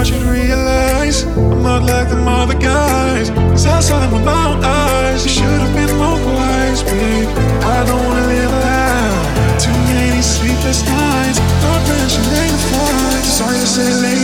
I 0.00 0.02
should 0.02 0.22
realize 0.22 1.24
I'm 1.24 1.62
not 1.62 1.82
like 1.82 2.08
them 2.08 2.26
other 2.26 2.54
guys. 2.54 3.28
Cause 3.52 3.66
I 3.66 3.80
saw 3.80 4.00
them 4.00 4.12
with 4.12 4.24
my 4.24 4.46
own 4.48 4.64
eyes. 4.64 5.24
You 5.24 5.30
should 5.30 5.60
have 5.60 5.74
been 5.76 5.94
more 5.98 6.16
wise, 6.24 6.82
babe. 6.82 7.28
I 7.76 7.84
don't 7.84 8.02
wanna 8.06 8.26
live 8.26 8.50
aloud. 8.50 9.60
Too 9.60 9.76
many 9.92 10.22
sleepless 10.22 10.80
nights. 10.88 11.38
Not 11.60 11.82
mentioning 11.92 12.48
the 12.48 12.62
fights. 12.72 13.28
Sorry 13.28 13.58
to 13.60 13.66
say 13.66 13.92
late. 14.00 14.19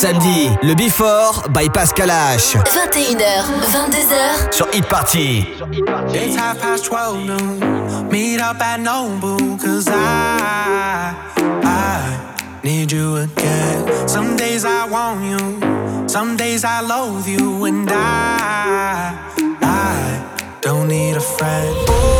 Samedis, 0.00 0.48
le 0.62 0.74
Before 0.74 1.46
by 1.50 1.68
Pascal 1.68 2.08
H. 2.08 2.56
21h, 2.64 3.44
22h. 3.70 4.50
Sur 4.50 4.66
Hit 4.72 4.86
Party. 4.86 5.46
It's 6.14 6.34
half 6.36 6.58
past 6.58 6.86
12 6.86 7.26
noon. 7.26 8.08
Meet 8.10 8.40
up 8.40 8.62
at 8.62 8.80
Nobu, 8.80 9.58
cause 9.58 9.88
I, 9.88 11.12
I 11.62 12.64
need 12.64 12.90
you 12.90 13.16
again. 13.16 14.08
Some 14.08 14.36
days 14.36 14.64
I 14.64 14.86
want 14.88 15.22
you, 15.22 16.08
some 16.08 16.34
days 16.34 16.64
I 16.64 16.80
loathe 16.80 17.28
you, 17.28 17.66
and 17.66 17.86
I, 17.92 19.18
I 19.60 20.58
don't 20.62 20.88
need 20.88 21.18
a 21.18 21.20
friend. 21.20 22.19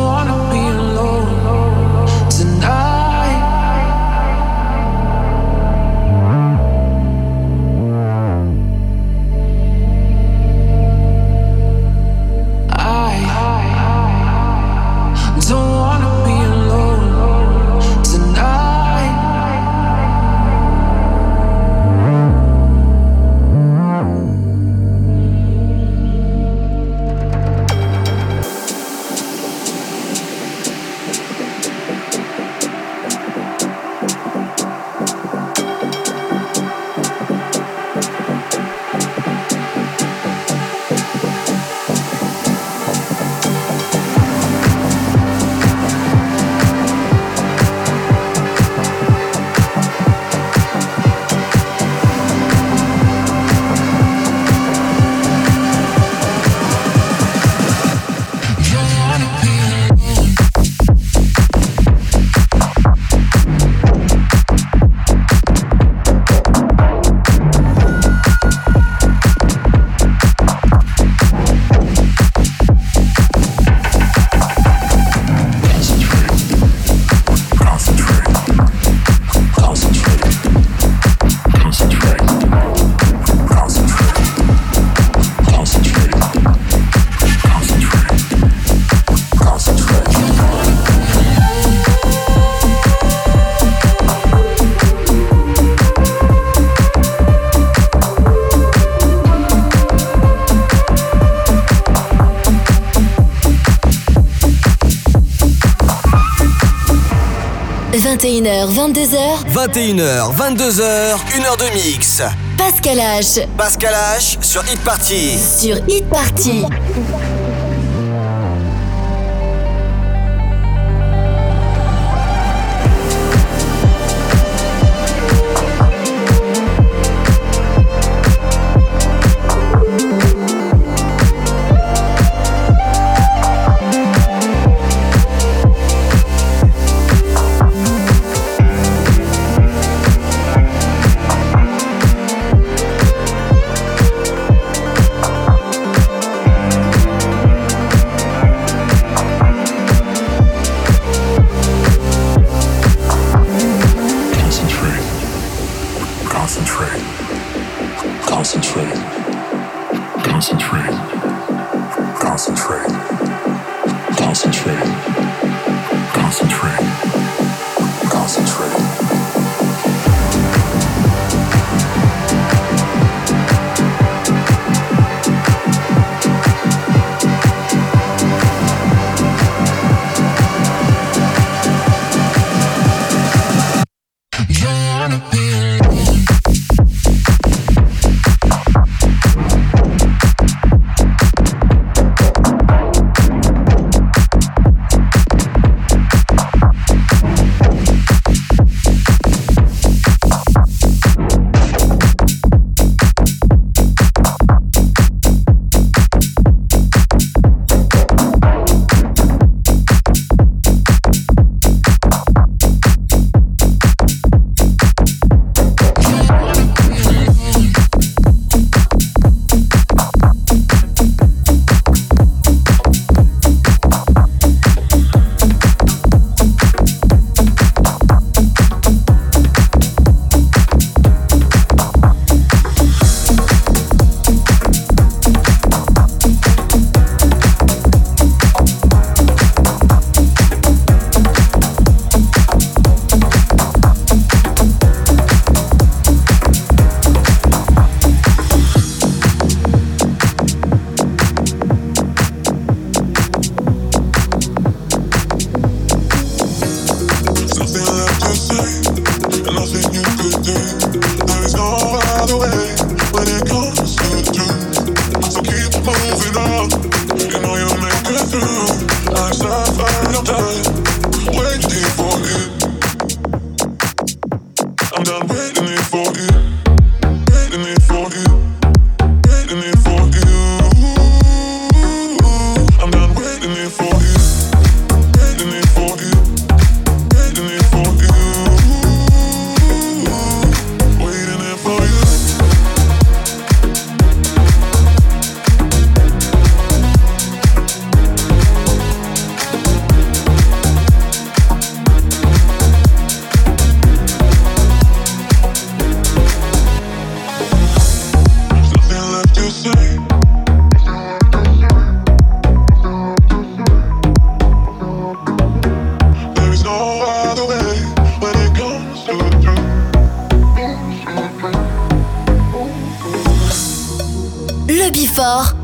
21h, 107.93 108.67
22h, 108.73 109.17
21h, 109.53 110.33
22h, 110.33 111.17
1h 111.27 111.57
de 111.59 111.73
mix. 111.73 112.21
Pascal 112.57 112.97
H. 112.97 113.45
Pascal 113.57 113.93
H. 114.17 114.37
Sur 114.41 114.63
Hit 114.63 114.79
Party. 114.81 115.37
Sur 115.37 115.75
Hit 115.89 116.07
Party. 116.07 116.63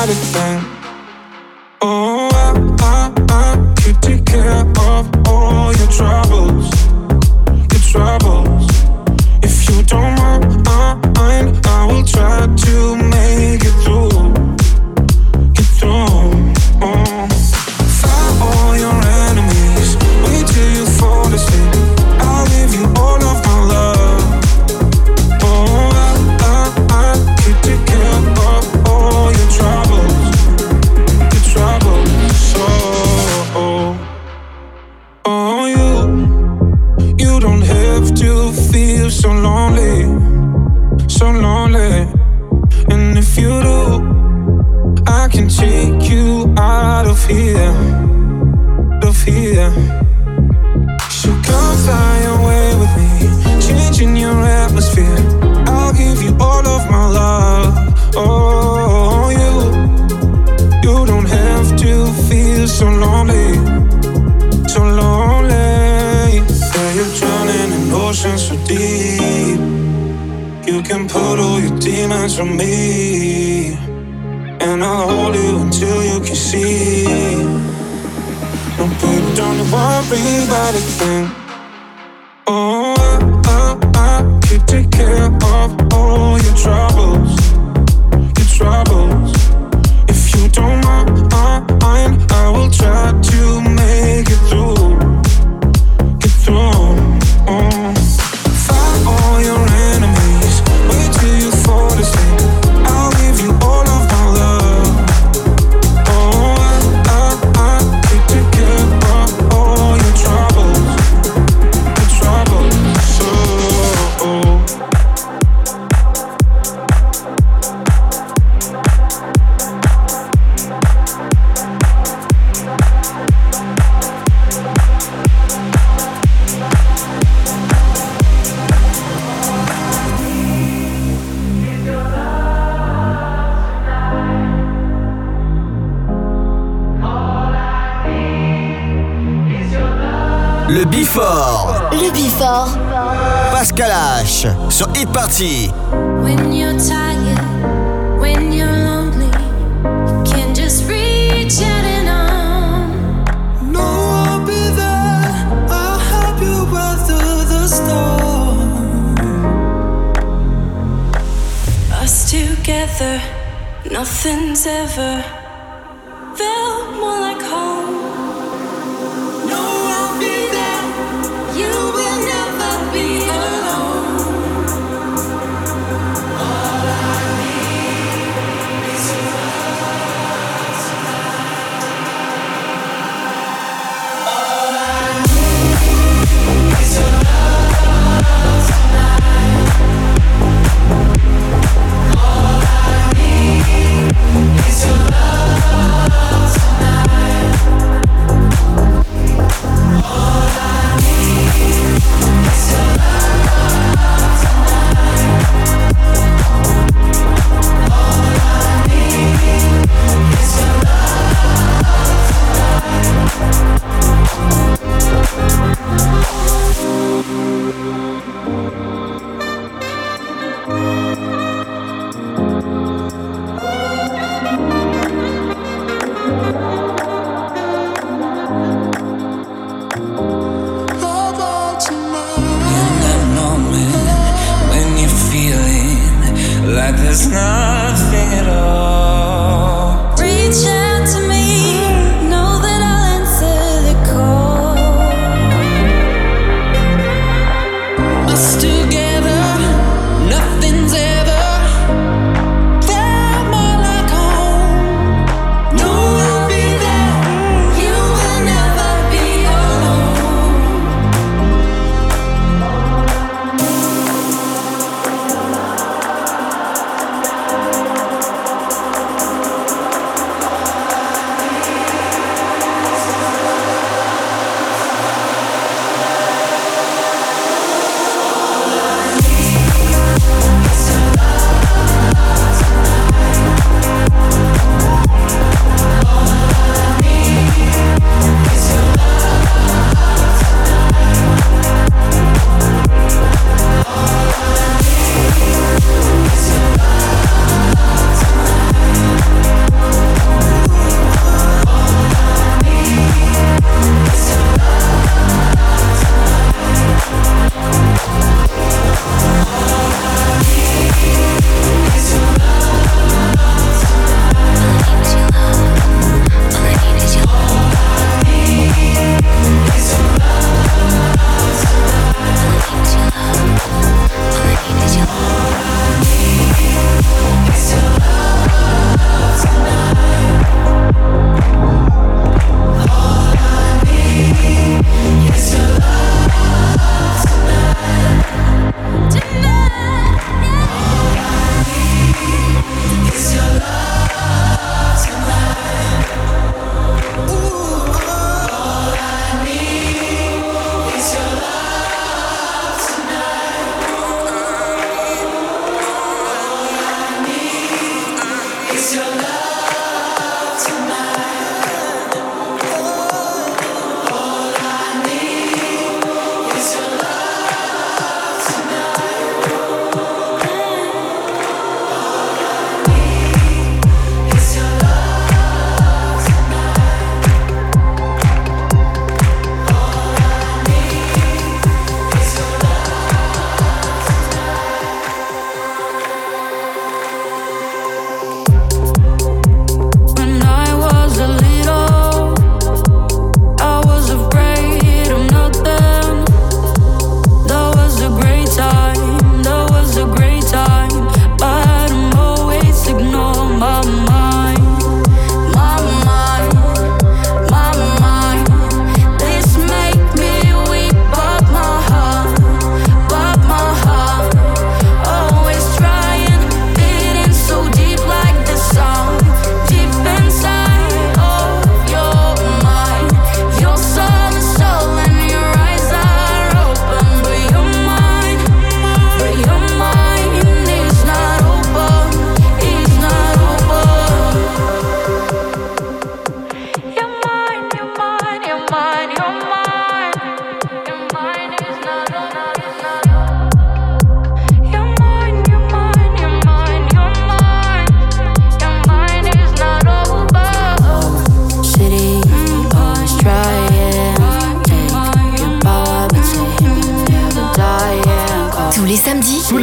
not 0.00 0.08
a 0.08 0.14
thing. 0.14 0.69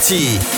Sur 0.00 0.57